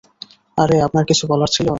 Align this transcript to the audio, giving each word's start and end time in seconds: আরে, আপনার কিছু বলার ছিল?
আরে, 0.57 0.77
আপনার 0.81 1.03
কিছু 1.05 1.23
বলার 1.27 1.49
ছিল? 1.55 1.67